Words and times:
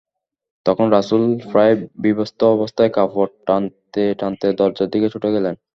তখন 0.65 0.85
রাসূল 0.91 1.21
প্রায় 1.51 1.75
বিবস্ত্র 2.05 2.43
অবস্থায় 2.55 2.91
কাপড় 2.93 3.31
টানতে 3.47 4.03
টানতে 4.19 4.47
দরজার 4.59 4.91
দিকে 4.93 5.07
ছুটে 5.13 5.29
গেলেন। 5.35 5.55